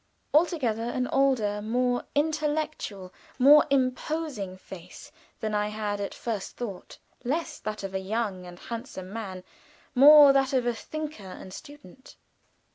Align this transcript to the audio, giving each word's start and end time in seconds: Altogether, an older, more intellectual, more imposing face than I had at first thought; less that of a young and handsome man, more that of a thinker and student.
Altogether, 0.33 0.81
an 0.81 1.07
older, 1.09 1.61
more 1.61 2.03
intellectual, 2.15 3.13
more 3.37 3.67
imposing 3.69 4.57
face 4.57 5.11
than 5.41 5.53
I 5.53 5.67
had 5.67 6.01
at 6.01 6.15
first 6.15 6.57
thought; 6.57 6.97
less 7.23 7.59
that 7.59 7.83
of 7.83 7.93
a 7.93 7.99
young 7.99 8.47
and 8.47 8.57
handsome 8.57 9.13
man, 9.13 9.43
more 9.93 10.33
that 10.33 10.53
of 10.53 10.65
a 10.65 10.73
thinker 10.73 11.21
and 11.23 11.53
student. 11.53 12.15